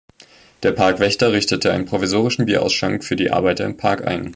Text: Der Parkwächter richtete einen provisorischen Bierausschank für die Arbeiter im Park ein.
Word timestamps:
Der 0.63 0.71
Parkwächter 0.71 1.31
richtete 1.31 1.71
einen 1.71 1.85
provisorischen 1.85 2.45
Bierausschank 2.47 3.03
für 3.03 3.15
die 3.15 3.29
Arbeiter 3.29 3.65
im 3.65 3.77
Park 3.77 4.03
ein. 4.03 4.29